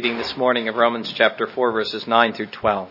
[0.00, 2.88] reading this morning of Romans chapter 4, verses 9 through 12.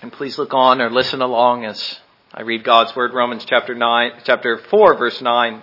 [0.00, 2.00] And please look on or listen along as
[2.32, 5.62] I read God's word, Romans chapter 9, chapter 4, verse 9.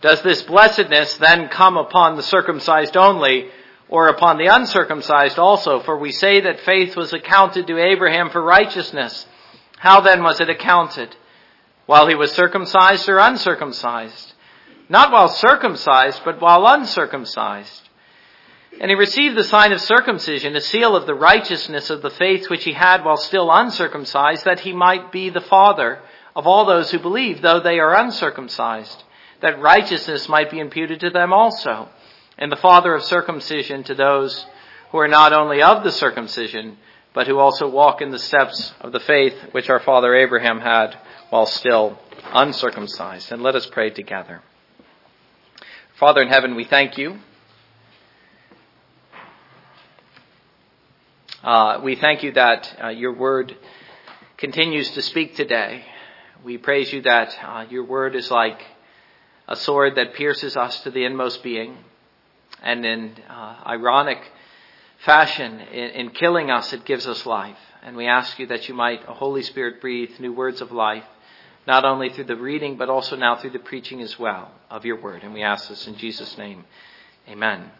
[0.00, 3.48] Does this blessedness then come upon the circumcised only,
[3.88, 5.80] or upon the uncircumcised also?
[5.80, 9.26] For we say that faith was accounted to Abraham for righteousness.
[9.78, 11.16] How then was it accounted?
[11.86, 14.34] While he was circumcised or uncircumcised?
[14.88, 17.88] Not while circumcised, but while uncircumcised.
[18.80, 22.48] And he received the sign of circumcision, a seal of the righteousness of the faith
[22.48, 26.00] which he had while still uncircumcised, that he might be the father
[26.36, 29.02] of all those who believe, though they are uncircumcised,
[29.40, 31.88] that righteousness might be imputed to them also,
[32.36, 34.46] and the father of circumcision to those
[34.90, 36.76] who are not only of the circumcision,
[37.14, 40.98] but who also walk in the steps of the faith which our father Abraham had
[41.30, 41.98] while still
[42.32, 43.32] uncircumcised.
[43.32, 44.42] And let us pray together.
[45.98, 47.18] Father in heaven, we thank you.
[51.42, 53.56] Uh, we thank you that uh, your word
[54.36, 55.84] continues to speak today.
[56.44, 58.60] We praise you that uh, your word is like
[59.48, 61.78] a sword that pierces us to the inmost being.
[62.62, 64.18] And in uh, ironic
[65.04, 67.58] fashion in, in killing us, it gives us life.
[67.82, 71.04] And we ask you that you might, Holy Spirit, breathe new words of life,
[71.66, 75.00] not only through the reading, but also now through the preaching as well of your
[75.00, 75.22] word.
[75.22, 76.64] And we ask this in Jesus' name.
[77.28, 77.70] Amen.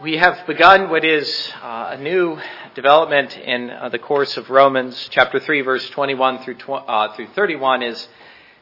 [0.00, 2.38] We have begun what is uh, a new
[2.76, 7.26] development in uh, the course of Romans, chapter 3, verse 21 through, tw- uh, through
[7.34, 8.08] 31 is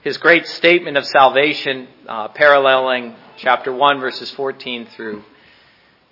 [0.07, 5.25] his great statement of salvation, uh, paralleling chapter 1, verses 14 through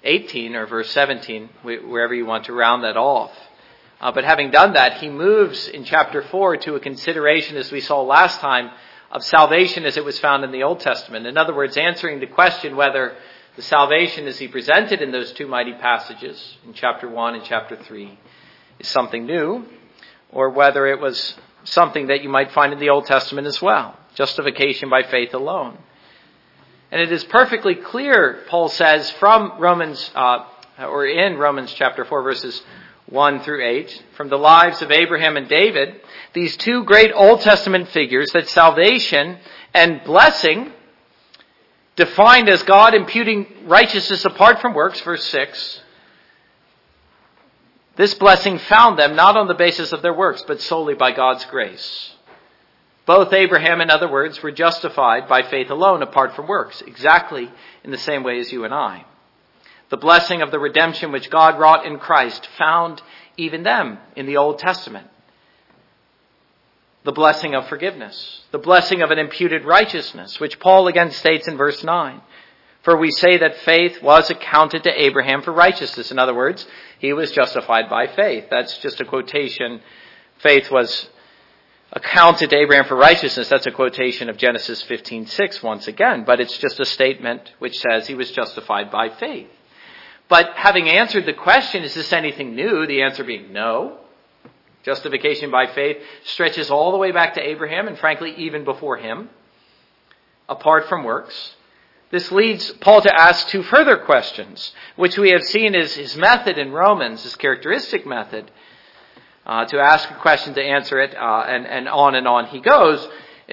[0.03, 3.31] 18, or verse 17, wherever you want to round that off.
[4.01, 7.81] Uh, but having done that, he moves in chapter 4 to a consideration, as we
[7.81, 8.69] saw last time,
[9.13, 11.25] of salvation as it was found in the Old Testament.
[11.29, 13.15] In other words, answering the question whether
[13.55, 17.77] the salvation as he presented in those two mighty passages, in chapter 1 and chapter
[17.77, 18.19] 3,
[18.81, 19.65] is something new,
[20.33, 23.99] or whether it was something that you might find in the Old Testament as well.
[24.15, 25.79] Justification by faith alone.
[26.91, 30.45] And it is perfectly clear, Paul says, from Romans, uh,
[30.79, 32.63] or in Romans chapter 4, verses
[33.07, 36.01] 1 through 8, from the lives of Abraham and David,
[36.33, 39.39] these two great Old Testament figures, that salvation
[39.73, 40.73] and blessing,
[41.97, 45.81] defined as God imputing righteousness apart from works, verse 6,
[47.97, 51.45] this blessing found them not on the basis of their works, but solely by God's
[51.45, 52.15] grace.
[53.07, 57.51] Both Abraham, in other words, were justified by faith alone apart from works, exactly
[57.85, 59.05] in the same way as you and I.
[59.91, 63.03] The blessing of the redemption which God wrought in Christ found
[63.37, 65.07] even them in the Old Testament.
[67.05, 71.59] The blessing of forgiveness, the blessing of an imputed righteousness, which Paul again states in
[71.59, 72.23] verse 9.
[72.85, 76.11] For we say that faith was accounted to Abraham for righteousness.
[76.11, 76.67] In other words,
[76.99, 78.45] he was justified by faith.
[78.51, 79.81] That's just a quotation.
[80.39, 81.09] Faith was
[81.93, 83.49] accounted to Abraham for righteousness.
[83.49, 88.07] That's a quotation of Genesis 15:6 once again, but it's just a statement which says
[88.07, 89.49] he was justified by faith.
[90.29, 92.87] But having answered the question, is this anything new?
[92.87, 93.99] The answer being no.
[94.83, 99.31] Justification by faith stretches all the way back to Abraham and frankly even before him,
[100.49, 101.55] apart from works.
[102.15, 106.59] This leads Paul to ask two further questions, which we have seen is his method
[106.59, 108.53] in Romans, his characteristic method
[109.45, 112.61] uh, to ask a question, to answer it, uh, and, and on and on he
[112.61, 113.05] goes,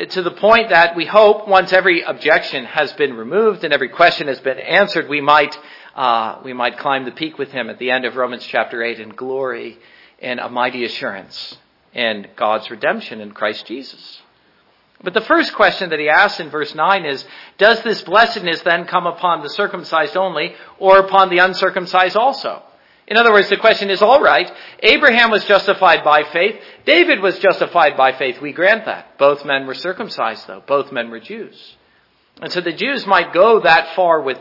[0.10, 4.28] to the point that we hope once every objection has been removed and every question
[4.28, 5.58] has been answered, we might,
[5.96, 9.00] uh, we might climb the peak with him at the end of Romans chapter 8
[9.00, 9.80] in glory
[10.22, 11.58] and a mighty assurance
[11.96, 14.22] in God's redemption in Christ Jesus.
[15.04, 17.26] But the first question that he asks in verse 9 is,
[17.58, 22.62] does this blessedness then come upon the circumcised only or upon the uncircumcised also?
[23.08, 24.50] In other words, the question is, all right,
[24.82, 26.62] Abraham was justified by faith.
[26.86, 28.40] David was justified by faith.
[28.40, 29.18] We grant that.
[29.18, 30.64] Both men were circumcised, though.
[30.66, 31.76] Both men were Jews.
[32.42, 34.38] And so the Jews might go that far with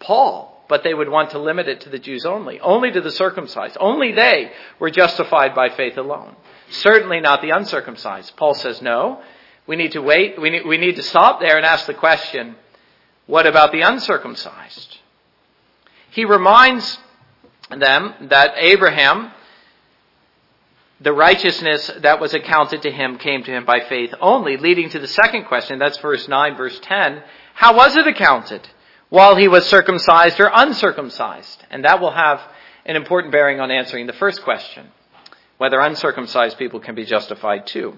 [0.00, 3.10] Paul, but they would want to limit it to the Jews only, only to the
[3.10, 3.76] circumcised.
[3.80, 6.36] Only they were justified by faith alone.
[6.68, 8.36] Certainly not the uncircumcised.
[8.36, 9.22] Paul says, no,
[9.70, 10.36] we need to wait.
[10.40, 12.56] We need, we need to stop there and ask the question,
[13.26, 14.98] what about the uncircumcised?
[16.10, 16.98] He reminds
[17.70, 19.30] them that Abraham,
[21.00, 24.98] the righteousness that was accounted to him came to him by faith only, leading to
[24.98, 25.78] the second question.
[25.78, 27.22] That's verse 9, verse 10.
[27.54, 28.68] How was it accounted?
[29.08, 31.64] While he was circumcised or uncircumcised?
[31.70, 32.40] And that will have
[32.84, 34.88] an important bearing on answering the first question.
[35.58, 37.96] whether uncircumcised people can be justified too.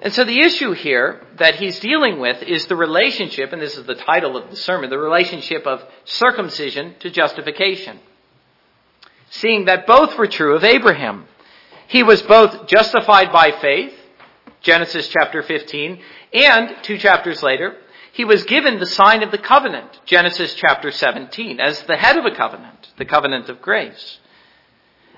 [0.00, 3.86] And so the issue here that he's dealing with is the relationship, and this is
[3.86, 8.00] the title of the sermon, the relationship of circumcision to justification.
[9.30, 11.26] Seeing that both were true of Abraham.
[11.86, 13.94] He was both justified by faith,
[14.62, 16.00] Genesis chapter 15,
[16.32, 17.76] and two chapters later,
[18.12, 22.24] he was given the sign of the covenant, Genesis chapter 17, as the head of
[22.24, 24.18] a covenant, the covenant of grace.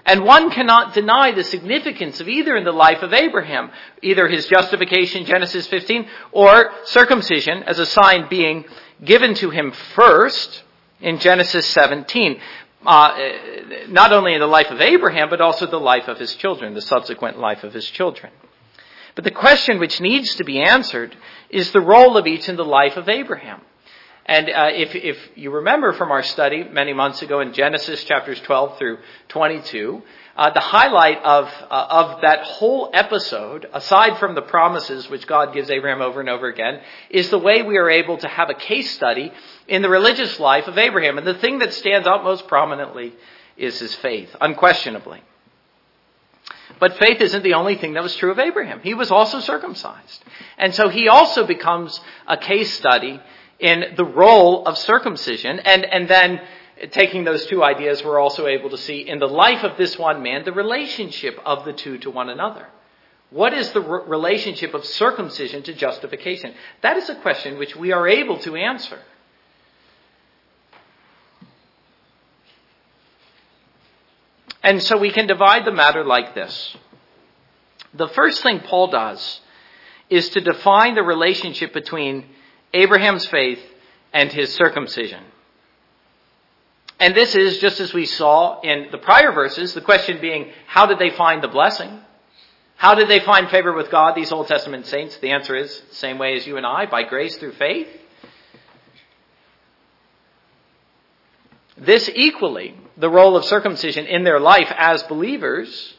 [0.06, 3.72] And one cannot deny the significance of either in the life of Abraham,
[4.02, 8.64] either his justification, Genesis 15, or circumcision as a sign being
[9.04, 10.62] given to him first
[11.00, 12.40] in Genesis 17.
[12.86, 13.18] Uh,
[13.88, 16.80] not only in the life of Abraham, but also the life of his children, the
[16.80, 18.32] subsequent life of his children.
[19.16, 21.16] But the question which needs to be answered
[21.50, 23.60] is the role of each in the life of Abraham.
[24.28, 28.40] And uh, if, if you remember from our study many months ago in Genesis chapters
[28.40, 30.02] 12 through 22,
[30.36, 35.54] uh, the highlight of, uh, of that whole episode, aside from the promises which God
[35.54, 38.54] gives Abraham over and over again, is the way we are able to have a
[38.54, 39.32] case study
[39.68, 41.18] in the religious life of Abraham.
[41.18, 43.14] And the thing that stands out most prominently
[43.56, 45.22] is his faith, unquestionably.
[46.80, 48.80] But faith isn't the only thing that was true of Abraham.
[48.80, 50.24] He was also circumcised.
[50.58, 53.20] And so he also becomes a case study
[53.58, 55.58] in the role of circumcision.
[55.60, 56.40] And, and then
[56.90, 60.22] taking those two ideas, we're also able to see in the life of this one
[60.22, 62.68] man the relationship of the two to one another.
[63.30, 66.54] What is the re- relationship of circumcision to justification?
[66.82, 68.98] That is a question which we are able to answer.
[74.62, 76.76] And so we can divide the matter like this.
[77.94, 79.40] The first thing Paul does
[80.10, 82.26] is to define the relationship between
[82.74, 83.60] Abraham's faith
[84.12, 85.22] and his circumcision.
[86.98, 90.86] And this is, just as we saw in the prior verses, the question being, how
[90.86, 92.00] did they find the blessing?
[92.76, 95.16] How did they find favor with God, these Old Testament saints?
[95.18, 97.88] The answer is same way as you and I, by grace through faith.
[101.78, 105.94] This equally, the role of circumcision in their life as believers,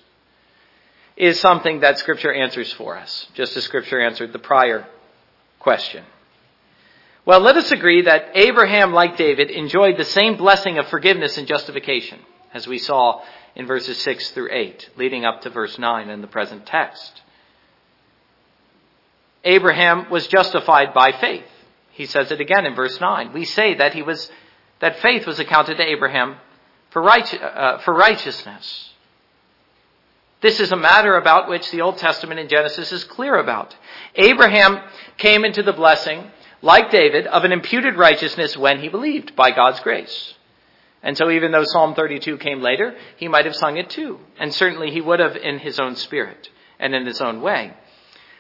[1.16, 4.88] is something that Scripture answers for us, just as Scripture answered the prior
[5.60, 6.04] question.
[7.28, 11.46] Well, let us agree that Abraham, like David, enjoyed the same blessing of forgiveness and
[11.46, 12.20] justification,
[12.54, 13.22] as we saw
[13.54, 17.22] in verses 6 through 8, leading up to verse 9 in the present text.
[19.44, 21.44] Abraham was justified by faith.
[21.92, 23.34] He says it again in verse 9.
[23.34, 24.32] We say that he was,
[24.80, 26.38] that faith was accounted to Abraham
[26.92, 28.94] for, right, uh, for righteousness.
[30.40, 33.76] This is a matter about which the Old Testament in Genesis is clear about.
[34.16, 34.80] Abraham
[35.18, 36.32] came into the blessing
[36.62, 40.34] like David, of an imputed righteousness when he believed by God's grace.
[41.04, 44.20] And so even though Psalm 32 came later, he might have sung it too.
[44.40, 46.50] And certainly he would have in his own spirit
[46.80, 47.74] and in his own way.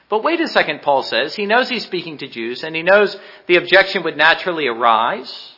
[0.09, 1.35] But wait a second, Paul says.
[1.35, 5.53] He knows he's speaking to Jews and he knows the objection would naturally arise.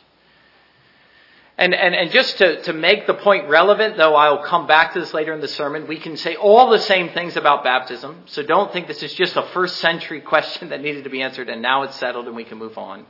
[1.60, 5.00] And, and, and just to, to make the point relevant, though I'll come back to
[5.00, 8.22] this later in the sermon, we can say all the same things about baptism.
[8.24, 11.50] So don't think this is just a first century question that needed to be answered
[11.50, 13.04] and now it's settled and we can move on.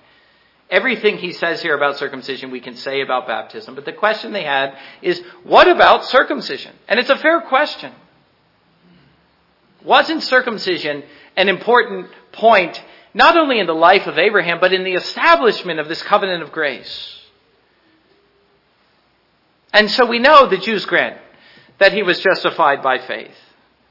[0.69, 3.77] Everything he says here about circumcision we can say about baptism.
[3.77, 6.75] But the question they had is, what about circumcision?
[6.89, 7.93] And it's a fair question.
[9.85, 11.05] Wasn't circumcision
[11.37, 12.83] an important point
[13.15, 16.51] not only in the life of Abraham, but in the establishment of this covenant of
[16.51, 17.20] grace?
[19.73, 21.19] And so we know the Jews grant
[21.79, 23.35] that he was justified by faith.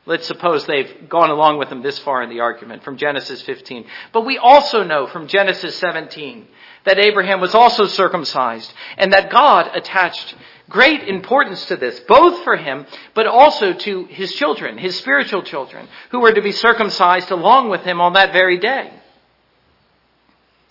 [0.06, 3.86] Let's suppose they've gone along with him this far in the argument from Genesis 15.
[4.12, 6.48] But we also know from Genesis 17
[6.86, 10.36] that Abraham was also circumcised and that God attached
[10.70, 15.88] great importance to this, both for him, but also to his children, his spiritual children,
[16.12, 18.92] who were to be circumcised along with him on that very day.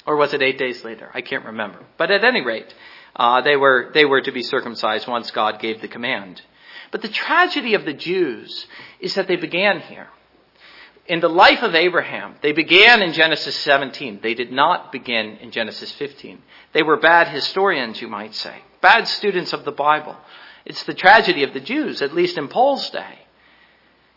[0.07, 1.11] Or was it eight days later?
[1.13, 1.79] I can't remember.
[1.99, 2.73] But at any rate,
[3.19, 6.43] uh, they, were, they were to be circumcised once God gave the command.
[6.91, 8.67] But the tragedy of the Jews
[9.01, 10.09] is that they began here.
[11.07, 14.21] In the life of Abraham, they began in Genesis 17.
[14.23, 16.43] They did not begin in Genesis 15.
[16.75, 20.17] They were bad historians, you might say, bad students of the Bible.
[20.67, 23.21] It's the tragedy of the Jews, at least in Paul's day,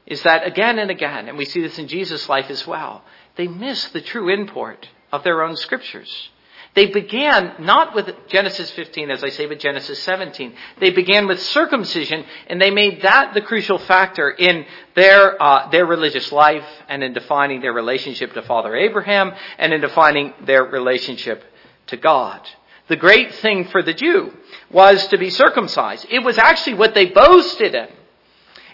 [0.06, 3.04] is that again and again, and we see this in Jesus' life as well,
[3.38, 6.30] they miss the true import of their own scriptures.
[6.74, 10.54] They began not with Genesis 15, as I say, but Genesis 17.
[10.80, 15.86] They began with circumcision, and they made that the crucial factor in their, uh, their
[15.86, 21.44] religious life and in defining their relationship to Father Abraham and in defining their relationship
[21.88, 22.40] to God.
[22.88, 24.32] The great thing for the Jew
[24.70, 26.08] was to be circumcised.
[26.10, 27.88] It was actually what they boasted in.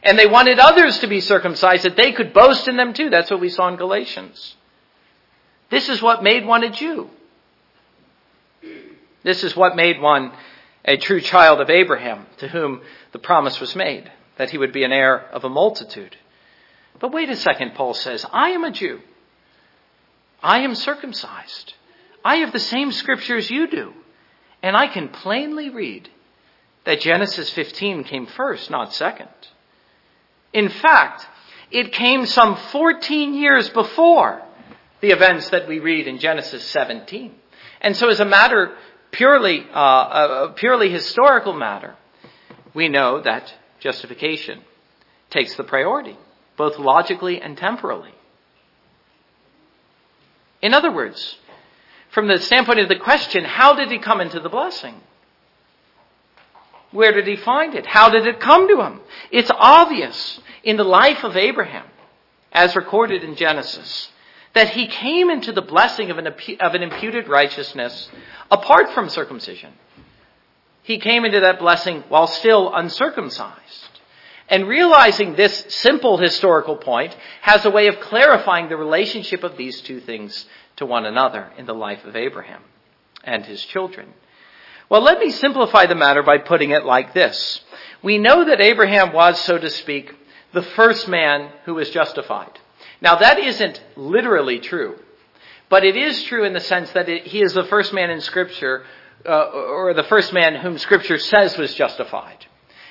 [0.03, 3.09] And they wanted others to be circumcised that they could boast in them too.
[3.09, 4.55] That's what we saw in Galatians.
[5.71, 7.09] This is what made one a Jew.
[9.27, 10.31] This is what made one
[10.85, 12.79] a true child of Abraham, to whom
[13.11, 16.15] the promise was made, that he would be an heir of a multitude.
[16.97, 19.01] But wait a second, Paul says, I am a Jew.
[20.41, 21.73] I am circumcised.
[22.23, 23.91] I have the same scriptures you do.
[24.63, 26.07] And I can plainly read
[26.85, 29.27] that Genesis 15 came first, not second.
[30.53, 31.27] In fact,
[31.69, 34.41] it came some 14 years before
[35.01, 37.35] the events that we read in Genesis 17.
[37.81, 38.75] And so as a matter
[39.17, 41.95] purely, uh, a purely historical matter,
[42.73, 44.61] we know that justification
[45.31, 46.15] takes the priority,
[46.55, 48.13] both logically and temporally.
[50.61, 51.35] In other words,
[52.11, 54.95] from the standpoint of the question, how did he come into the blessing?
[56.91, 57.85] Where did he find it?
[57.85, 59.01] How did it come to him?
[59.31, 61.85] It's obvious in the life of Abraham,
[62.51, 64.09] as recorded in Genesis,
[64.57, 68.09] that he came into the blessing of an, of an imputed righteousness
[68.49, 69.71] apart from circumcision.
[70.81, 73.89] He came into that blessing while still uncircumcised.
[74.49, 79.81] And realizing this simple historical point has a way of clarifying the relationship of these
[79.81, 80.47] two things
[80.77, 82.63] to one another in the life of Abraham
[83.23, 84.13] and his children.
[84.89, 87.61] Well, let me simplify the matter by putting it like this.
[88.01, 90.15] We know that Abraham was, so to speak,
[90.53, 92.57] the first man who was justified.
[93.01, 94.97] Now that isn't literally true,
[95.69, 98.21] but it is true in the sense that it, he is the first man in
[98.21, 98.83] scripture,
[99.25, 102.45] uh, or the first man whom scripture says was justified.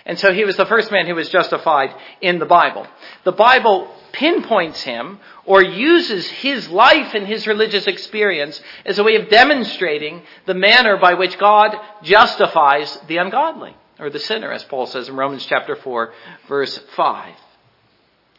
[0.07, 2.87] And so he was the first man who was justified in the Bible.
[3.25, 9.17] The Bible pinpoints him or uses his life and his religious experience as a way
[9.17, 14.87] of demonstrating the manner by which God justifies the ungodly or the sinner, as Paul
[14.87, 16.13] says in Romans chapter 4
[16.49, 17.35] verse 5.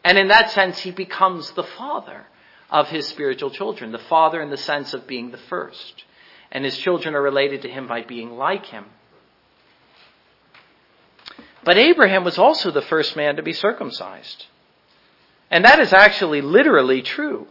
[0.08, 2.24] And in that sense, he becomes the father
[2.70, 6.04] of his spiritual children, the father in the sense of being the first.
[6.50, 8.86] And his children are related to him by being like him.
[11.62, 14.46] But Abraham was also the first man to be circumcised.
[15.50, 17.46] And that is actually literally true.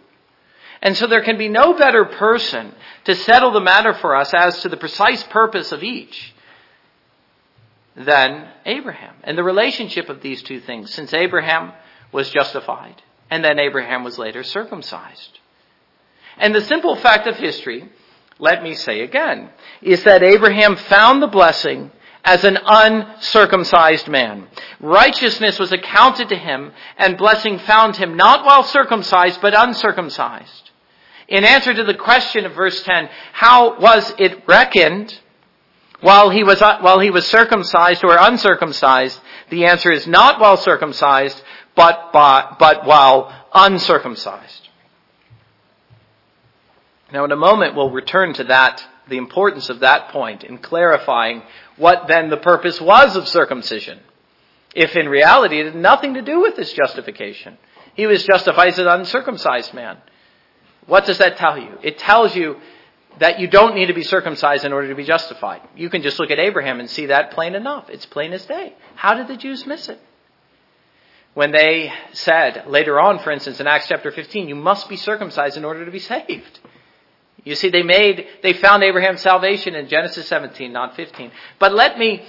[0.81, 2.73] And so there can be no better person
[3.03, 6.33] to settle the matter for us as to the precise purpose of each
[7.95, 10.91] than Abraham and the relationship of these two things.
[10.91, 11.73] Since Abraham
[12.11, 15.39] was justified, and then Abraham was later circumcised.
[16.37, 17.89] And the simple fact of history,
[18.39, 19.49] let me say again,
[19.81, 21.91] is that Abraham found the blessing
[22.23, 24.47] as an uncircumcised man.
[24.79, 30.71] Righteousness was accounted to him, and blessing found him not while circumcised, but uncircumcised.
[31.27, 35.17] In answer to the question of verse 10, how was it reckoned
[36.01, 39.19] while he was, while he was circumcised or uncircumcised?
[39.49, 41.41] The answer is not while circumcised,
[41.77, 44.67] but, by, but while uncircumcised.
[47.13, 51.43] Now, in a moment, we'll return to that, the importance of that point in clarifying
[51.77, 53.99] what then the purpose was of circumcision.
[54.75, 57.57] If in reality it had nothing to do with his justification.
[57.93, 59.97] He was justified as an uncircumcised man.
[60.87, 61.77] What does that tell you?
[61.83, 62.57] It tells you
[63.19, 65.61] that you don't need to be circumcised in order to be justified.
[65.75, 67.89] You can just look at Abraham and see that plain enough.
[67.89, 68.75] It's plain as day.
[68.95, 69.99] How did the Jews miss it?
[71.37, 75.55] When they said later on, for instance, in Acts chapter 15, you must be circumcised
[75.55, 76.59] in order to be saved.
[77.43, 81.29] You see, they made, they found Abraham's salvation in Genesis 17, not 15.
[81.59, 82.25] But let me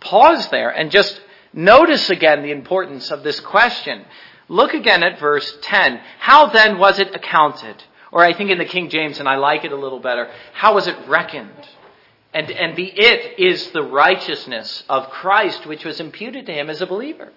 [0.00, 1.20] pause there and just
[1.52, 4.06] notice again the importance of this question.
[4.48, 6.00] Look again at verse 10.
[6.18, 7.84] How then was it accounted?
[8.10, 10.76] Or I think in the King James, and I like it a little better, how
[10.76, 11.68] was it reckoned?
[12.32, 16.80] And, and the it is the righteousness of Christ which was imputed to him as
[16.80, 17.32] a believer.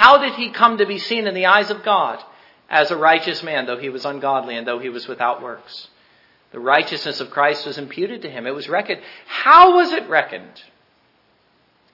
[0.00, 2.24] How did he come to be seen in the eyes of God
[2.70, 5.88] as a righteous man, though he was ungodly and though he was without works?
[6.52, 8.46] The righteousness of Christ was imputed to him.
[8.46, 9.02] It was reckoned.
[9.26, 10.62] How was it reckoned?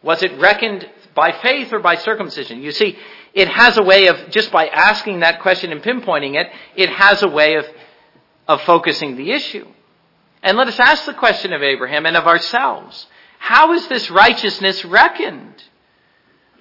[0.02, 2.62] Was it reckoned by faith or by circumcision?
[2.62, 2.96] You see,
[3.34, 6.46] it has a way of, just by asking that question and pinpointing it,
[6.76, 7.66] it has a way of,
[8.46, 9.66] of focusing the issue.
[10.44, 13.08] And let us ask the question of Abraham and of ourselves.
[13.40, 15.64] How is this righteousness reckoned?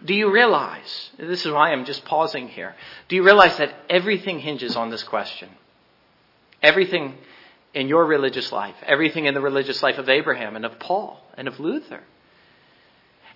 [0.06, 2.76] Do you realize, this is why I'm just pausing here,
[3.10, 5.50] do you realize that everything hinges on this question?
[6.62, 7.16] Everything
[7.74, 11.48] in your religious life, everything in the religious life of Abraham and of Paul and
[11.48, 12.02] of Luther.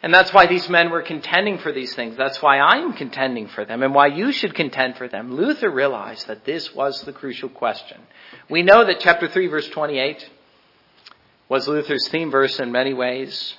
[0.01, 2.15] And that's why these men were contending for these things.
[2.15, 5.33] That's why I'm contending for them and why you should contend for them.
[5.35, 7.99] Luther realized that this was the crucial question.
[8.49, 10.29] We know that chapter 3 verse 28
[11.49, 13.55] was Luther's theme verse in many ways.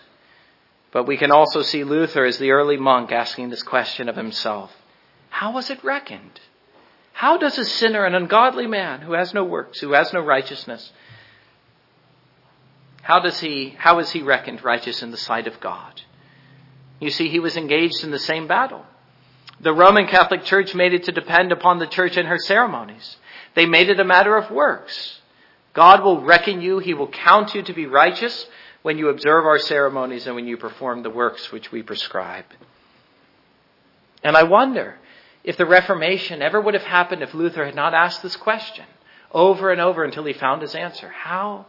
[0.92, 4.72] But we can also see Luther as the early monk asking this question of himself.
[5.28, 6.40] How was it reckoned?
[7.12, 10.92] How does a sinner, an ungodly man who has no works, who has no righteousness,
[13.02, 16.02] how does he, how is he reckoned righteous in the sight of God?
[17.00, 18.84] You see, he was engaged in the same battle.
[19.60, 23.16] The Roman Catholic Church made it to depend upon the church and her ceremonies.
[23.54, 25.20] They made it a matter of works.
[25.72, 28.46] God will reckon you, He will count you to be righteous
[28.82, 32.46] when you observe our ceremonies and when you perform the works which we prescribe.
[34.22, 34.98] And I wonder
[35.44, 38.84] if the Reformation ever would have happened if Luther had not asked this question
[39.32, 41.08] over and over until he found his answer.
[41.08, 41.66] How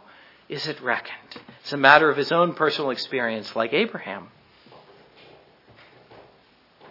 [0.48, 1.42] is it reckoned?
[1.60, 4.28] It's a matter of his own personal experience, like Abraham.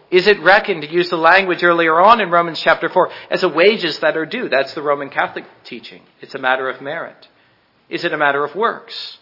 [0.10, 3.50] Is it reckoned, to use the language earlier on in Romans chapter 4, as a
[3.50, 4.50] wages that are due?
[4.50, 6.02] That's the Roman Catholic teaching.
[6.20, 7.30] It's a matter of merit.
[7.90, 9.20] Is it a matter of works?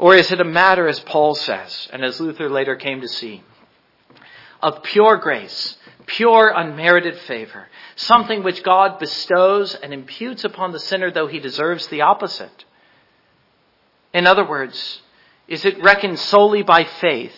[0.00, 3.42] Or is it a matter, as Paul says, and as Luther later came to see,
[4.62, 5.76] of pure grace,
[6.06, 11.86] pure unmerited favor, something which God bestows and imputes upon the sinner though he deserves
[11.88, 12.64] the opposite?
[14.14, 15.02] In other words,
[15.46, 17.36] is it reckoned solely by faith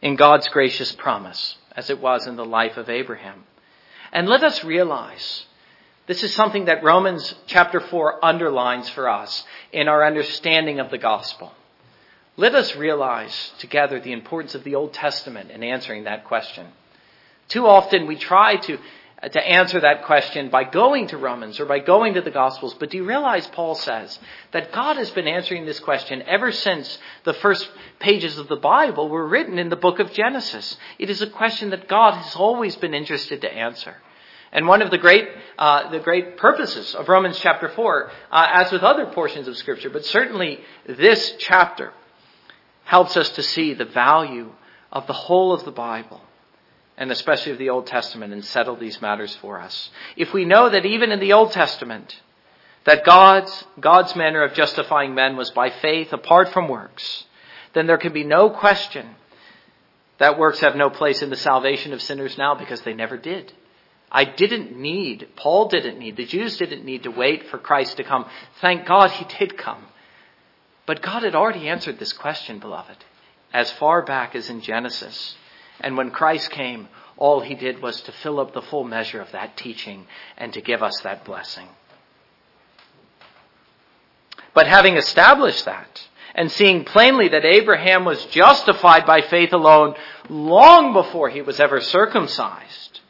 [0.00, 1.56] in God's gracious promise?
[1.76, 3.44] as it was in the life of Abraham.
[4.12, 5.46] And let us realize
[6.06, 10.98] this is something that Romans chapter 4 underlines for us in our understanding of the
[10.98, 11.52] gospel.
[12.36, 16.66] Let us realize together the importance of the Old Testament in answering that question.
[17.48, 18.78] Too often we try to
[19.30, 22.74] to answer that question by going to Romans or by going to the Gospels.
[22.74, 24.18] But do you realize Paul says
[24.50, 29.08] that God has been answering this question ever since the first pages of the Bible
[29.08, 30.76] were written in the book of Genesis?
[30.98, 33.94] It is a question that God has always been interested to answer.
[34.52, 35.28] And one of the great,
[35.58, 39.88] uh, the great purposes of Romans chapter 4, uh, as with other portions of Scripture,
[39.90, 41.92] but certainly this chapter,
[42.84, 44.52] helps us to see the value
[44.90, 46.20] of the whole of the Bible
[46.98, 49.90] and especially of the Old Testament and settle these matters for us.
[50.16, 52.20] If we know that even in the Old Testament,
[52.84, 57.24] that God's, God's manner of justifying men was by faith apart from works,
[57.72, 59.14] then there can be no question
[60.18, 63.52] that works have no place in the salvation of sinners now because they never did.
[64.14, 68.04] I didn't need, Paul didn't need, the Jews didn't need to wait for Christ to
[68.04, 68.26] come.
[68.60, 69.86] Thank God he did come.
[70.84, 73.04] But God had already answered this question, beloved,
[73.54, 75.34] as far back as in Genesis.
[75.80, 79.32] And when Christ came, all he did was to fill up the full measure of
[79.32, 81.68] that teaching and to give us that blessing.
[84.52, 89.94] But having established that, and seeing plainly that Abraham was justified by faith alone
[90.28, 93.00] long before he was ever circumcised.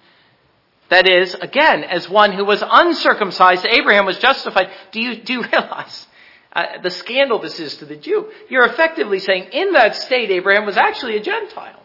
[0.92, 4.68] That is, again, as one who was uncircumcised, Abraham was justified.
[4.90, 6.06] Do you, do you realize
[6.52, 8.30] uh, the scandal this is to the Jew?
[8.50, 11.82] You're effectively saying in that state, Abraham was actually a Gentile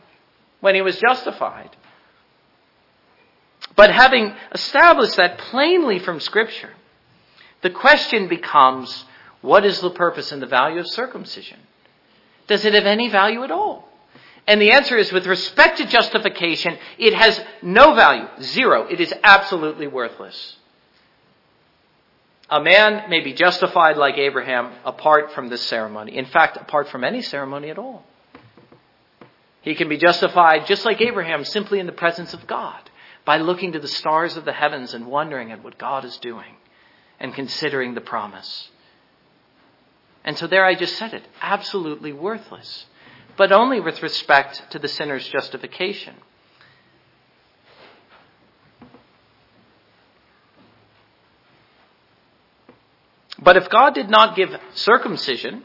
[0.59, 1.69] when he was justified.
[3.77, 6.73] But having established that plainly from Scripture,
[7.61, 9.05] the question becomes
[9.39, 11.59] what is the purpose and the value of circumcision?
[12.47, 13.87] Does it have any value at all?
[14.47, 18.27] And the answer is with respect to justification, it has no value.
[18.41, 18.87] Zero.
[18.87, 20.55] It is absolutely worthless.
[22.49, 26.17] A man may be justified like Abraham apart from this ceremony.
[26.17, 28.05] In fact, apart from any ceremony at all.
[29.61, 32.89] He can be justified just like Abraham, simply in the presence of God,
[33.25, 36.55] by looking to the stars of the heavens and wondering at what God is doing
[37.19, 38.69] and considering the promise.
[40.23, 42.85] And so there I just said it absolutely worthless,
[43.37, 46.15] but only with respect to the sinner's justification.
[53.39, 55.63] But if God did not give circumcision,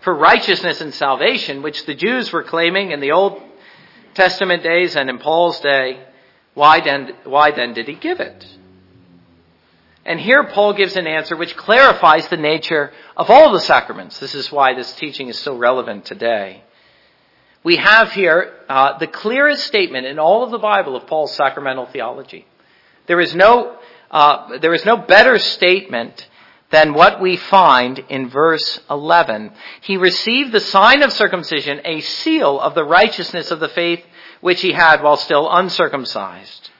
[0.00, 3.42] for righteousness and salvation, which the Jews were claiming in the Old
[4.14, 6.04] Testament days and in Paul's day,
[6.54, 8.46] why then, why then did he give it?
[10.04, 14.18] And here Paul gives an answer which clarifies the nature of all the sacraments.
[14.18, 16.62] This is why this teaching is so relevant today.
[17.64, 21.86] We have here uh, the clearest statement in all of the Bible of Paul's sacramental
[21.86, 22.46] theology.
[23.06, 23.76] There is no,
[24.10, 26.28] uh, there is no better statement
[26.70, 29.52] than what we find in verse 11.
[29.80, 34.04] He received the sign of circumcision, a seal of the righteousness of the faith
[34.40, 36.70] which he had while still uncircumcised.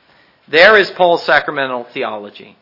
[0.46, 2.56] There is Paul's sacramental theology.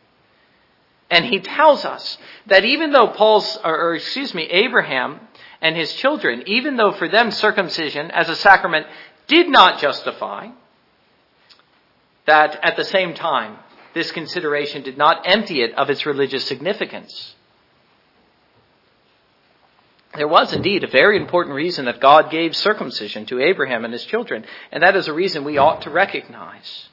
[1.10, 5.20] And he tells us that even though Paul's, or, excuse me, Abraham
[5.66, 8.86] and his children, even though for them circumcision as a sacrament
[9.26, 10.48] did not justify,
[12.24, 13.56] that at the same time
[13.92, 17.34] this consideration did not empty it of its religious significance.
[20.14, 24.04] there was indeed a very important reason that God gave circumcision to Abraham and his
[24.04, 26.88] children, and that is a reason we ought to recognize.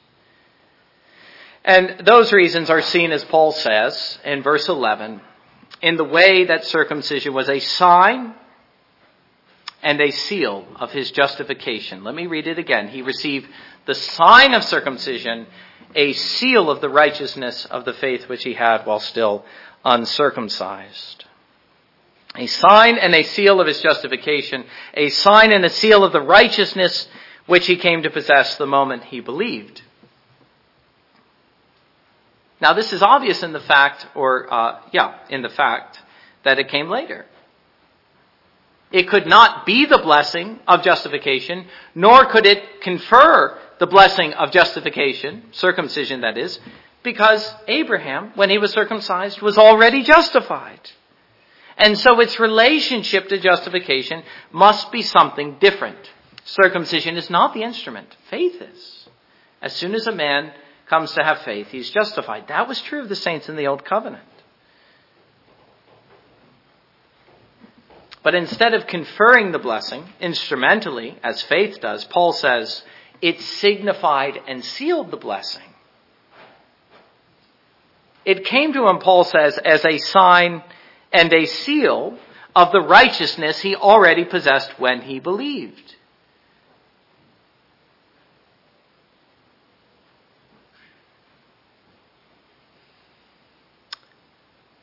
[1.64, 5.22] And those reasons are seen, as Paul says in verse 11,
[5.80, 8.34] in the way that circumcision was a sign
[9.84, 12.02] and a seal of his justification.
[12.02, 12.88] Let me read it again.
[12.88, 13.46] He received
[13.84, 15.46] the sign of circumcision,
[15.94, 19.44] a seal of the righteousness of the faith which he had while still
[19.84, 21.26] uncircumcised.
[22.34, 26.22] A sign and a seal of his justification, a sign and a seal of the
[26.22, 27.06] righteousness
[27.46, 29.82] which he came to possess the moment he believed.
[32.58, 36.00] Now, this is obvious in the fact, or, uh, yeah, in the fact
[36.42, 37.26] that it came later.
[38.92, 44.52] It could not be the blessing of justification, nor could it confer the blessing of
[44.52, 46.58] justification, circumcision that is,
[47.02, 50.80] because Abraham, when he was circumcised, was already justified.
[51.76, 55.98] And so its relationship to justification must be something different.
[56.44, 58.16] Circumcision is not the instrument.
[58.30, 59.08] Faith is.
[59.60, 60.52] As soon as a man
[60.86, 62.48] comes to have faith, he's justified.
[62.48, 64.22] That was true of the saints in the Old Covenant.
[68.24, 72.82] But instead of conferring the blessing instrumentally, as faith does, Paul says,
[73.20, 75.62] it signified and sealed the blessing.
[78.24, 80.62] It came to him, Paul says, as a sign
[81.12, 82.18] and a seal
[82.56, 85.94] of the righteousness he already possessed when he believed.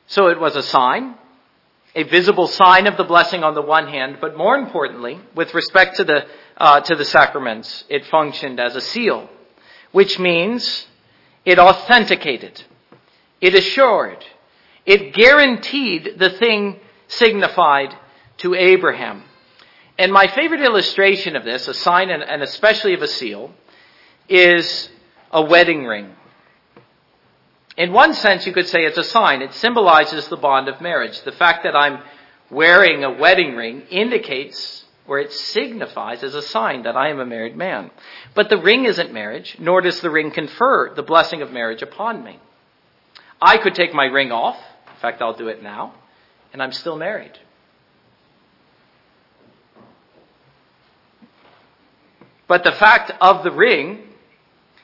[0.05, 1.15] So it was a sign,
[1.95, 5.97] a visible sign of the blessing on the one hand, but more importantly, with respect
[5.97, 6.25] to the,
[6.57, 9.29] uh, to the sacraments, it functioned as a seal,
[9.91, 10.87] which means
[11.43, 12.63] it authenticated,
[13.41, 14.23] it assured,
[14.85, 17.93] it guaranteed the thing signified
[18.37, 19.23] to Abraham.
[19.97, 23.53] And my favorite illustration of this, a sign and, and especially of a seal,
[24.29, 24.89] is
[25.31, 26.15] a wedding ring.
[27.81, 29.41] In one sense, you could say it's a sign.
[29.41, 31.19] It symbolizes the bond of marriage.
[31.23, 32.03] The fact that I'm
[32.51, 37.25] wearing a wedding ring indicates or it signifies as a sign that I am a
[37.25, 37.89] married man.
[38.35, 42.23] But the ring isn't marriage, nor does the ring confer the blessing of marriage upon
[42.23, 42.39] me.
[43.41, 44.57] I could take my ring off
[45.01, 45.95] in fact, I'll do it now.
[46.53, 47.31] And I'm still married.
[52.47, 54.03] But the fact of the ring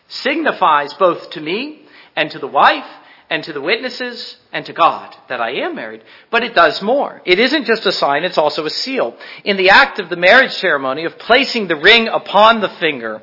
[0.07, 1.86] signifies both to me
[2.17, 2.89] and to the wife
[3.29, 6.03] and to the witnesses and to God that I am married.
[6.31, 7.21] But it does more.
[7.25, 9.15] It isn't just a sign, it's also a seal.
[9.45, 13.21] In the act of the marriage ceremony of placing the ring upon the finger,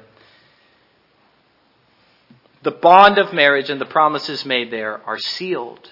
[2.63, 5.91] the bond of marriage and the promises made there are sealed.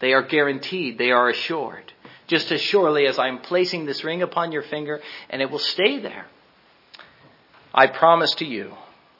[0.00, 0.98] They are guaranteed.
[0.98, 1.92] They are assured.
[2.26, 6.00] Just as surely as I'm placing this ring upon your finger and it will stay
[6.00, 6.26] there.
[7.72, 8.72] I promise to you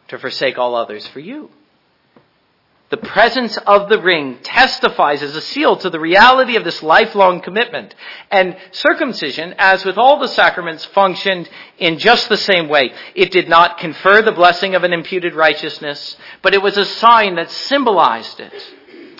[0.08, 1.50] to forsake all others for you.
[2.88, 7.40] The presence of the ring testifies as a seal to the reality of this lifelong
[7.40, 7.96] commitment.
[8.30, 12.92] And circumcision, as with all the sacraments, functioned in just the same way.
[13.16, 17.34] It did not confer the blessing of an imputed righteousness, but it was a sign
[17.36, 18.74] that symbolized it.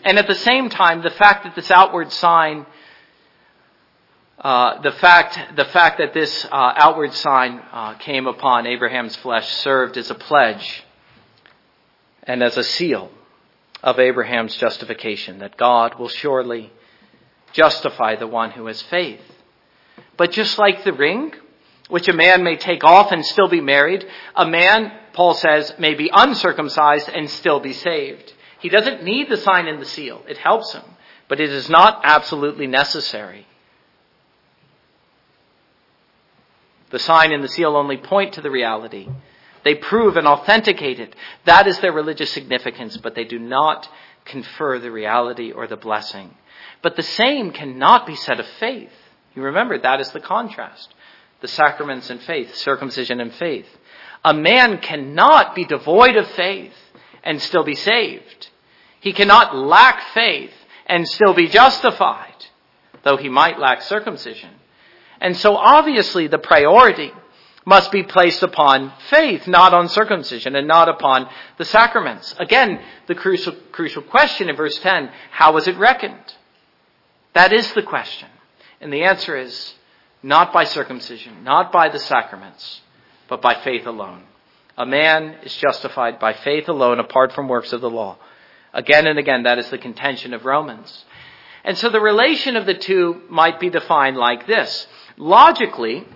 [0.05, 2.67] And at the same time, the fact that this outward sign,
[4.39, 9.53] uh, the fact, the fact that this uh, outward sign uh, came upon Abraham's flesh
[9.57, 10.85] served as a pledge
[12.23, 13.11] and as a seal
[13.83, 16.73] of Abraham's justification, that God will surely
[17.53, 19.21] justify the one who has faith.
[20.17, 21.33] But just like the ring,
[21.89, 25.95] which a man may take off and still be married, a man, Paul says, may
[25.95, 28.33] be uncircumcised and still be saved.
[28.61, 30.23] He doesn't need the sign and the seal.
[30.29, 30.85] It helps him,
[31.29, 33.47] but it is not absolutely necessary.
[36.91, 39.09] The sign and the seal only point to the reality.
[39.67, 41.17] They prove and authenticate it.
[41.45, 43.89] That is their religious significance, but they do not
[44.25, 46.37] confer the reality or the blessing.
[46.83, 48.93] But the same cannot be said of faith.
[49.35, 50.95] You remember, that is the contrast.
[51.41, 53.67] The sacraments and faith, circumcision and faith.
[54.25, 56.77] A man cannot be devoid of faith
[57.25, 58.51] and still be saved.
[59.01, 60.55] He cannot lack faith
[60.87, 62.47] and still be justified,
[63.03, 64.51] though he might lack circumcision.
[65.21, 67.11] And so obviously the priority
[67.67, 72.33] must be placed upon faith, not on circumcision, and not upon the sacraments.
[72.39, 76.35] Again, the crucial, crucial question in verse 10, how was it reckoned?
[77.35, 78.29] That is the question.
[78.81, 79.75] And the answer is
[80.23, 82.83] not by circumcision, not by the sacraments,
[83.29, 84.23] but by faith alone.
[84.79, 88.17] A man is justified by faith alone apart from works of the law.
[88.73, 91.05] Again and again, that is the contention of Romans.
[91.65, 94.87] And so the relation of the two might be defined like this.
[95.17, 96.07] Logically,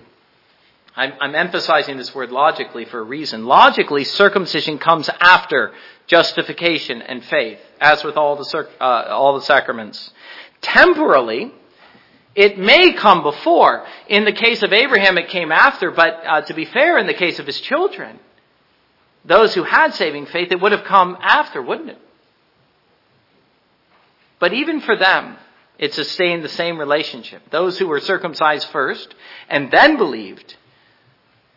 [0.96, 3.46] I'm, I'm, emphasizing this word logically for a reason.
[3.46, 5.72] Logically, circumcision comes after
[6.06, 10.12] justification and faith, as with all the, uh, all the sacraments.
[10.60, 11.52] Temporally,
[12.34, 13.86] it may come before.
[14.08, 17.14] In the case of Abraham, it came after, but uh, to be fair, in the
[17.14, 18.18] case of his children,
[19.24, 21.98] those who had saving faith, it would have come after, wouldn't it?
[24.38, 25.36] But even for them,
[25.78, 27.42] it sustained the same relationship.
[27.50, 29.14] Those who were circumcised first
[29.48, 30.56] and then believed,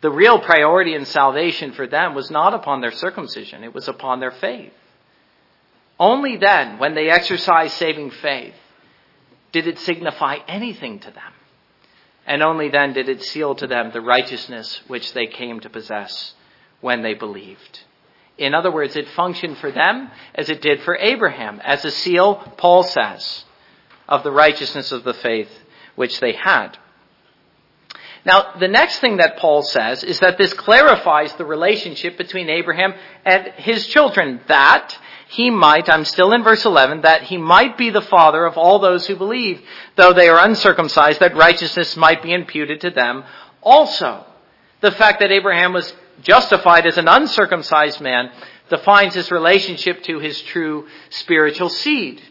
[0.04, 4.20] the real priority in salvation for them was not upon their circumcision, it was upon
[4.20, 4.74] their faith.
[5.98, 8.52] Only then, when they exercised saving faith,
[9.50, 11.32] did it signify anything to them.
[12.26, 16.34] And only then did it seal to them the righteousness which they came to possess
[16.82, 17.80] when they believed.
[18.36, 22.34] In other words, it functioned for them as it did for Abraham, as a seal,
[22.58, 23.46] Paul says,
[24.06, 25.48] of the righteousness of the faith
[25.94, 26.76] which they had.
[28.24, 32.94] Now, the next thing that Paul says is that this clarifies the relationship between Abraham
[33.24, 37.90] and his children, that he might, I'm still in verse 11, that he might be
[37.90, 39.60] the father of all those who believe,
[39.96, 43.24] though they are uncircumcised, that righteousness might be imputed to them
[43.62, 44.24] also.
[44.80, 48.30] The fact that Abraham was justified as an uncircumcised man
[48.70, 52.22] defines his relationship to his true spiritual seed.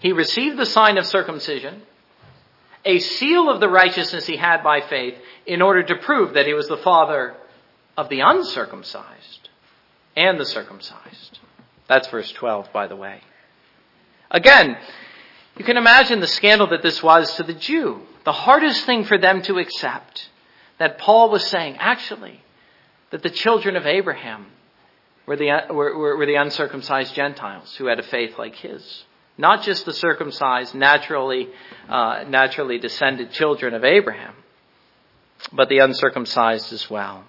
[0.00, 1.82] He received the sign of circumcision
[2.84, 5.14] a seal of the righteousness he had by faith
[5.46, 7.34] in order to prove that he was the father
[7.96, 9.48] of the uncircumcised
[10.16, 11.38] and the circumcised.
[11.88, 13.20] That's verse 12, by the way.
[14.30, 14.78] Again,
[15.56, 18.02] you can imagine the scandal that this was to the Jew.
[18.24, 20.28] The hardest thing for them to accept
[20.78, 22.40] that Paul was saying, actually,
[23.10, 24.46] that the children of Abraham
[25.26, 29.04] were the, were, were the uncircumcised Gentiles who had a faith like his.
[29.38, 31.48] Not just the circumcised, naturally,
[31.88, 34.34] uh, naturally descended children of Abraham,
[35.52, 37.24] but the uncircumcised as well.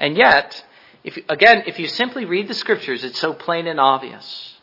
[0.00, 0.64] And yet,
[1.04, 4.54] if, again, if you simply read the scriptures, it's so plain and obvious.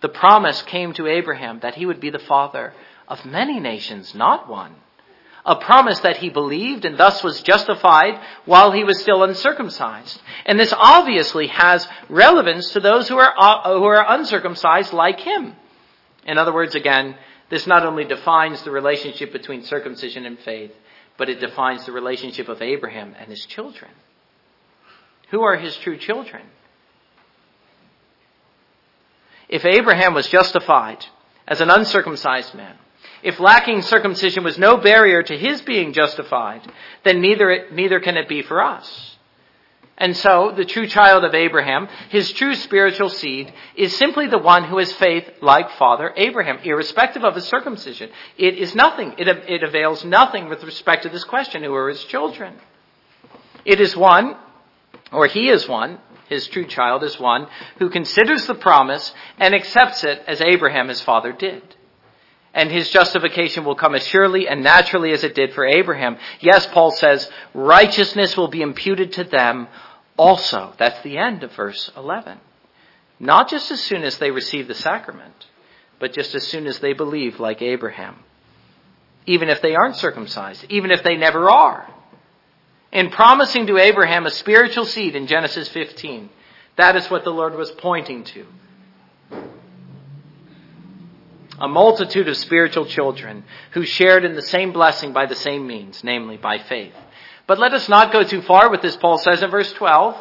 [0.00, 2.72] The promise came to Abraham that he would be the father
[3.06, 4.74] of many nations, not one
[5.44, 10.20] a promise that he believed and thus was justified while he was still uncircumcised.
[10.46, 15.54] And this obviously has relevance to those who are, uh, who are uncircumcised like him.
[16.26, 17.16] In other words, again,
[17.48, 20.72] this not only defines the relationship between circumcision and faith,
[21.16, 23.90] but it defines the relationship of Abraham and his children.
[25.30, 26.42] Who are his true children?
[29.48, 31.04] If Abraham was justified
[31.46, 32.76] as an uncircumcised man,
[33.22, 36.70] if lacking circumcision was no barrier to his being justified,
[37.04, 39.16] then neither, neither can it be for us.
[39.98, 44.64] And so, the true child of Abraham, his true spiritual seed, is simply the one
[44.64, 48.08] who has faith like Father Abraham, irrespective of his circumcision.
[48.38, 49.14] It is nothing.
[49.18, 52.54] It, it avails nothing with respect to this question who are his children.
[53.66, 54.36] It is one,
[55.12, 55.98] or he is one,
[56.30, 61.02] his true child is one, who considers the promise and accepts it as Abraham, his
[61.02, 61.76] father, did
[62.52, 66.18] and his justification will come as surely and naturally as it did for Abraham.
[66.40, 69.68] Yes, Paul says, righteousness will be imputed to them
[70.16, 70.74] also.
[70.76, 72.38] That's the end of verse 11.
[73.20, 75.46] Not just as soon as they receive the sacrament,
[75.98, 78.16] but just as soon as they believe like Abraham.
[79.26, 81.88] Even if they aren't circumcised, even if they never are.
[82.90, 86.30] In promising to Abraham a spiritual seed in Genesis 15,
[86.76, 88.46] that is what the Lord was pointing to
[91.60, 96.02] a multitude of spiritual children who shared in the same blessing by the same means,
[96.02, 96.94] namely by faith.
[97.46, 100.16] But let us not go too far with this, Paul says in verse 12.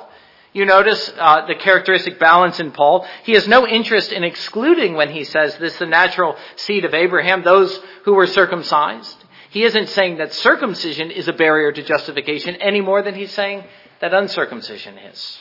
[0.51, 3.05] You notice uh, the characteristic balance in Paul.
[3.23, 7.43] He has no interest in excluding when he says this, the natural seed of Abraham,
[7.43, 9.15] those who were circumcised.
[9.51, 13.63] He isn't saying that circumcision is a barrier to justification any more than he's saying
[14.01, 15.39] that uncircumcision is.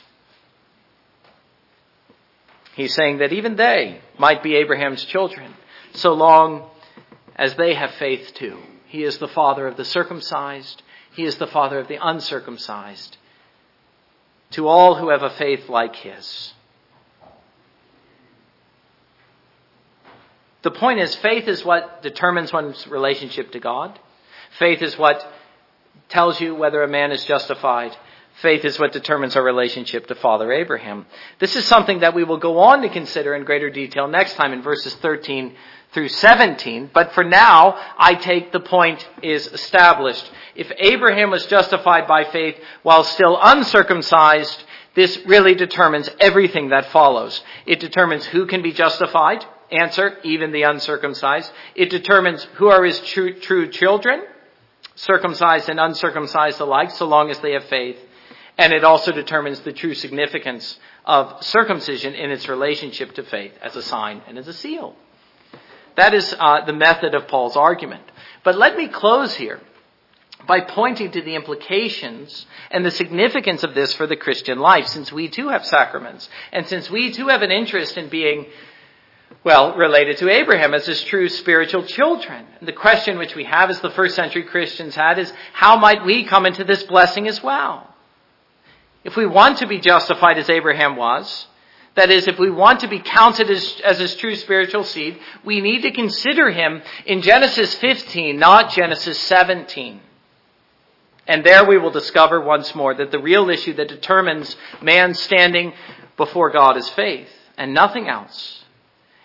[2.75, 5.53] He's saying that even they might be Abraham's children
[5.95, 6.69] so long
[7.37, 8.59] as they have faith too.
[8.87, 10.83] He is the father of the circumcised.
[11.15, 13.17] He is the father of the uncircumcised.
[14.53, 16.55] To all who have a faith like his.
[20.63, 23.99] The point is, faith is what determines one's relationship to God.
[24.59, 25.25] Faith is what
[26.09, 27.97] tells you whether a man is justified.
[28.43, 31.07] Faith is what determines our relationship to Father Abraham.
[31.41, 34.53] This is something that we will go on to consider in greater detail next time
[34.53, 35.57] in verses 13
[35.93, 36.91] through 17.
[36.95, 40.31] But for now, I take the point is established.
[40.55, 44.63] If Abraham was justified by faith while still uncircumcised,
[44.95, 47.43] this really determines everything that follows.
[47.67, 49.45] It determines who can be justified.
[49.73, 51.51] Answer, even the uncircumcised.
[51.75, 54.23] It determines who are his true, true children,
[54.95, 57.99] circumcised and uncircumcised alike, so long as they have faith.
[58.59, 63.77] And it also determines the true significance of circumcision in its relationship to faith as
[63.77, 64.97] a sign and as a seal.
[65.97, 68.03] That is uh, the method of Paul's argument.
[68.45, 69.61] But let me close here
[70.47, 75.13] by pointing to the implications and the significance of this for the Christian life, since
[75.13, 78.47] we too have sacraments, and since we too have an interest in being,
[79.45, 82.47] well, related to Abraham as his true spiritual children.
[82.63, 86.25] The question which we have, as the first century Christians had, is how might we
[86.25, 87.95] come into this blessing as well?
[89.05, 91.47] If we want to be justified as Abraham was,
[91.95, 95.61] that is, if we want to be counted as, as, his true spiritual seed, we
[95.61, 100.01] need to consider him in Genesis 15, not Genesis 17.
[101.27, 105.75] And there we will discover once more that the real issue that determines man's standing
[106.17, 108.65] before God is faith and nothing else.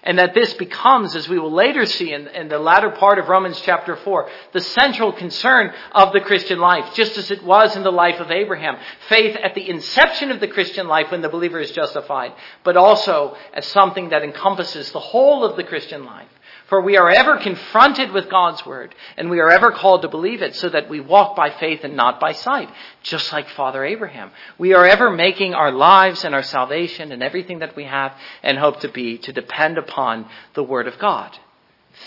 [0.06, 3.30] And that this becomes, as we will later see in, in, the latter part of
[3.30, 7.84] Romans chapter 4, the central concern of the Christian life, just as it was in
[7.84, 8.78] the life of Abraham.
[9.08, 12.34] Faith at the inception of the Christian life when the believer is justified,
[12.66, 16.28] but also as something that encompasses the whole of the Christian life.
[16.74, 20.42] For we are ever confronted with God's word, and we are ever called to believe
[20.42, 22.68] it so that we walk by faith and not by sight,
[23.04, 24.32] just like Father Abraham.
[24.58, 28.58] We are ever making our lives and our salvation and everything that we have and
[28.58, 31.38] hope to be to depend upon the word of God.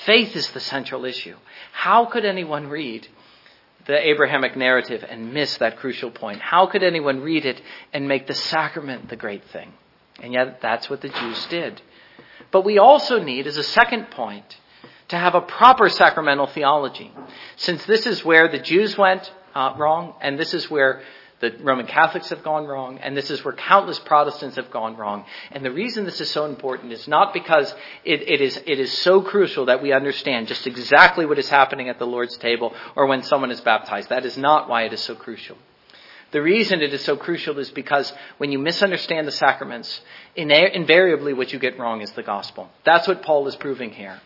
[0.05, 1.37] Faith is the central issue.
[1.71, 3.07] How could anyone read
[3.87, 6.41] the Abrahamic narrative and miss that crucial point?
[6.41, 9.73] How could anyone read it and make the sacrament the great thing?
[10.21, 11.81] And yet that's what the Jews did.
[12.51, 14.57] But we also need, as a second point,
[15.09, 17.13] to have a proper sacramental theology.
[17.57, 21.03] Since this is where the Jews went uh, wrong, and this is where
[21.41, 25.27] the Roman Catholics have gone wrong, and this is where countless Protestants have gone wrong.
[25.53, 28.91] And the reason this is so important is not because it, it, is, it is
[28.99, 33.07] so crucial that we understand just exactly what is happening at the Lord's table or
[33.07, 34.09] when someone is baptized.
[34.09, 35.59] That is not why it is so crucial.
[36.33, 40.01] The reason it is so crucial is because when you misunderstand the sacraments,
[40.35, 42.69] invariably what you get wrong is the gospel.
[42.85, 44.21] That's what Paul is proving here.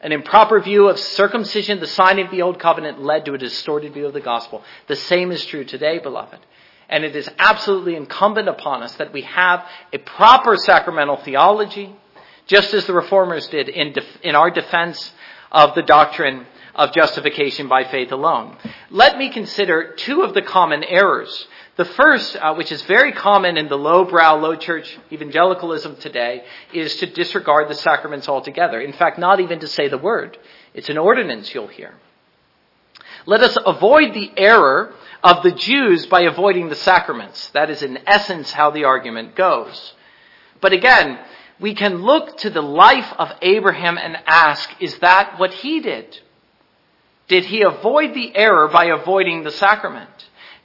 [0.00, 3.94] An improper view of circumcision, the sign of the old covenant, led to a distorted
[3.94, 4.62] view of the gospel.
[4.88, 6.40] The same is true today, beloved.
[6.88, 11.94] And it is absolutely incumbent upon us that we have a proper sacramental theology,
[12.46, 15.12] just as the reformers did in, def- in our defense
[15.50, 18.56] of the doctrine of justification by faith alone.
[18.90, 21.46] Let me consider two of the common errors.
[21.76, 26.96] The first, uh, which is very common in the lowbrow, low church evangelicalism today, is
[26.96, 28.80] to disregard the sacraments altogether.
[28.80, 30.38] In fact, not even to say the word.
[30.72, 31.94] It's an ordinance you'll hear.
[33.26, 37.48] Let us avoid the error of the Jews by avoiding the sacraments.
[37.50, 39.94] That is, in essence, how the argument goes.
[40.60, 41.18] But again,
[41.58, 46.20] we can look to the life of Abraham and ask, is that what he did?
[47.28, 50.10] Did he avoid the error by avoiding the sacrament?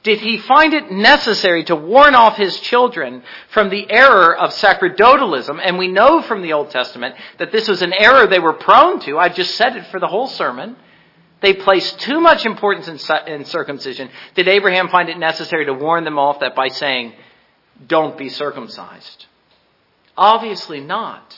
[0.02, 5.60] Did he find it necessary to warn off his children from the error of sacerdotalism?
[5.62, 9.00] And we know from the Old Testament that this was an error they were prone
[9.00, 9.18] to.
[9.18, 10.76] I've just said it for the whole sermon.
[11.42, 12.88] They placed too much importance
[13.26, 14.10] in, circumcision.
[14.34, 17.12] Did Abraham find it necessary to warn them off that by saying,
[17.86, 19.26] don't be circumcised?
[20.16, 21.36] Obviously not.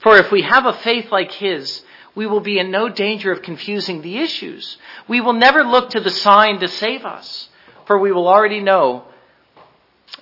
[0.00, 1.82] For if we have a faith like his,
[2.14, 4.76] we will be in no danger of confusing the issues.
[5.08, 7.48] We will never look to the sign to save us,
[7.86, 9.04] for we will already know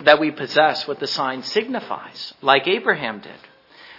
[0.00, 3.32] that we possess what the sign signifies, like Abraham did.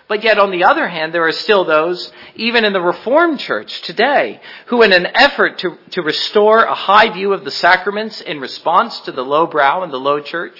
[0.08, 3.82] But yet, on the other hand, there are still those, even in the Reformed Church
[3.82, 8.42] today, who, in an effort to, to restore a high view of the sacraments in
[8.42, 10.60] response to the low brow and the low church,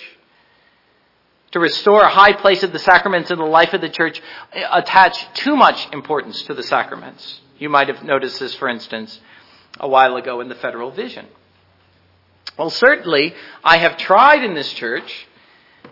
[1.52, 4.22] to restore a high place of the sacraments in the life of the church
[4.54, 7.42] attach too much importance to the sacraments.
[7.60, 9.20] You might have noticed this, for instance,
[9.80, 11.28] a while ago in the federal vision.
[12.58, 13.34] Well, certainly,
[13.64, 15.28] I have tried in this church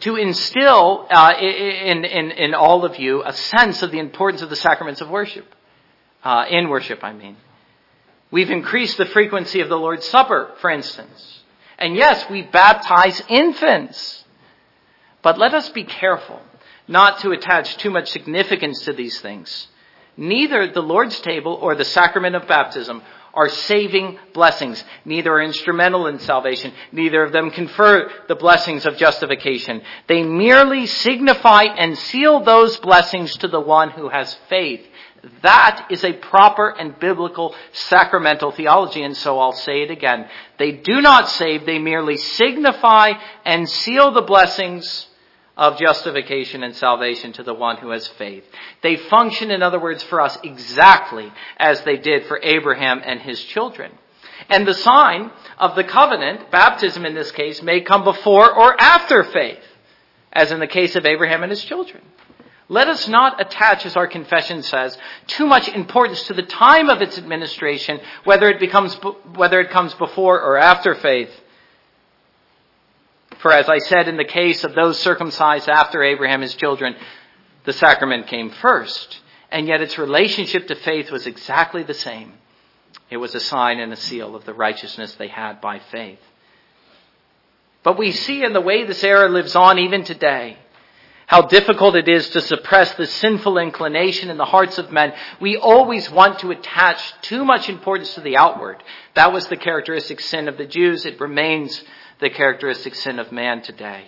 [0.02, 4.50] to instill uh, in, in, in all of you a sense of the importance of
[4.50, 5.46] the sacraments of worship.
[6.24, 7.38] Uh, in worship, I mean.
[8.32, 11.40] We've increased the frequency of the Lord's Supper, for instance.
[11.78, 14.26] And yes, we baptize infants.
[15.22, 16.42] But let us be careful
[16.88, 19.68] not to attach too much significance to these things.
[20.18, 23.02] Neither the Lord's table or the sacrament of baptism
[23.34, 24.84] are saving blessings.
[25.06, 26.74] Neither are instrumental in salvation.
[26.92, 29.82] Neither of them confer the blessings of justification.
[30.08, 34.86] They merely signify and seal those blessings to the one who has faith.
[35.42, 40.28] That is a proper and biblical sacramental theology, and so I'll say it again.
[40.58, 43.14] They do not save, they merely signify
[43.46, 45.08] and seal the blessings
[45.60, 48.46] of justification and salvation to the one who has faith.
[48.82, 53.44] They function, in other words, for us exactly as they did for Abraham and his
[53.44, 53.92] children.
[54.48, 59.26] And the sign of the covenant, baptism in this case, may come before or after
[59.26, 59.60] faith,
[60.32, 62.04] as in the case of Abraham and his children.
[62.70, 64.98] Let us not attach, as our confession says,
[65.28, 68.96] too much importance to the time of its administration, whether it becomes,
[69.36, 71.32] whether it comes before or after faith.
[73.40, 76.96] For as I said, in the case of those circumcised after Abraham, his children,
[77.66, 79.20] the sacrament came first.
[79.52, 82.34] And yet its relationship to faith was exactly the same.
[83.10, 86.20] It was a sign and a seal of the righteousness they had by faith.
[87.82, 90.58] But we see in the way this error lives on even today,
[91.26, 95.14] how difficult it is to suppress the sinful inclination in the hearts of men.
[95.40, 98.84] We always want to attach too much importance to the outward.
[99.14, 101.06] That was the characteristic sin of the Jews.
[101.06, 101.84] It remains
[102.20, 104.06] the characteristic sin of man today.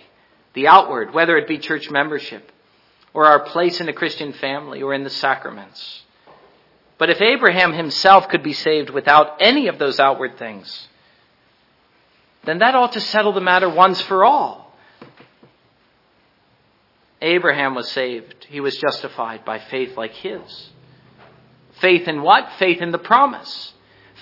[0.54, 2.50] The outward, whether it be church membership,
[3.14, 6.02] or our place in the Christian family, or in the sacraments.
[6.98, 10.88] But if Abraham himself could be saved without any of those outward things,
[12.44, 14.74] then that ought to settle the matter once for all.
[17.20, 18.46] Abraham was saved.
[18.48, 20.70] He was justified by faith like his.
[21.80, 22.48] Faith in what?
[22.58, 23.72] Faith in the promise.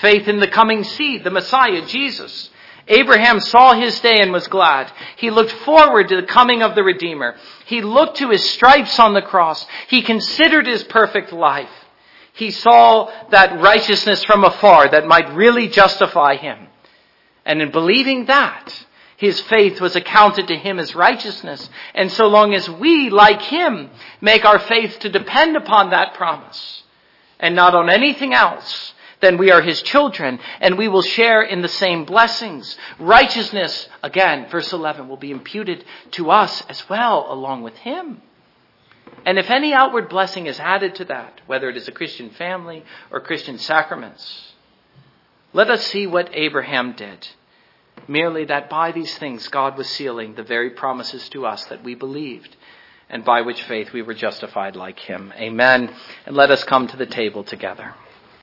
[0.01, 2.50] Faith in the coming seed, the Messiah, Jesus.
[2.89, 4.91] Abraham saw his day and was glad.
[5.17, 7.37] He looked forward to the coming of the Redeemer.
[7.67, 9.67] He looked to his stripes on the cross.
[9.89, 11.71] He considered his perfect life.
[12.33, 16.69] He saw that righteousness from afar that might really justify him.
[17.45, 21.69] And in believing that, his faith was accounted to him as righteousness.
[21.95, 26.83] And so long as we, like him, make our faith to depend upon that promise
[27.39, 31.63] and not on anything else, then we are his children and we will share in
[31.63, 32.77] the same blessings.
[32.99, 38.23] Righteousness, again, verse 11, will be imputed to us as well along with him.
[39.25, 42.85] And if any outward blessing is added to that, whether it is a Christian family
[43.11, 44.55] or Christian sacraments,
[45.53, 47.29] let us see what Abraham did.
[48.09, 51.95] Merely that by these things God was sealing the very promises to us that we
[51.95, 52.57] believed
[53.11, 55.33] and by which faith we were justified like him.
[55.37, 55.93] Amen.
[56.25, 57.95] And let us come to the table together.